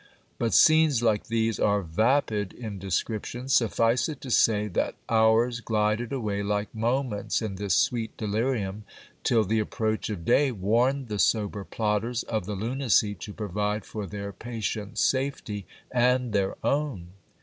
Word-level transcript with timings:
But 0.39 0.55
scenes 0.55 1.03
like 1.03 1.25
these 1.27 1.59
are 1.59 1.83
vapid 1.83 2.53
in 2.53 2.79
description: 2.79 3.47
suffice 3.49 4.09
it 4.09 4.19
to 4.21 4.31
say 4.31 4.67
that 4.69 4.95
hours 5.07 5.59
glided 5.61 6.11
away 6.11 6.41
like 6.41 6.73
moments 6.73 7.39
in 7.39 7.53
this 7.53 7.75
sweet 7.75 8.17
delirium, 8.17 8.83
till 9.23 9.43
the 9.43 9.59
approach 9.59 10.09
of 10.09 10.25
day 10.25 10.51
warned 10.51 11.07
the 11.07 11.19
sober 11.19 11.63
plotters 11.63 12.23
of 12.23 12.47
the 12.47 12.55
lunacy 12.55 13.13
to 13.13 13.31
provide 13.31 13.85
for 13.85 14.07
their 14.07 14.31
patient's 14.33 15.01
safety, 15.01 15.67
and 15.91 16.33
their 16.33 16.55
own. 16.65 17.09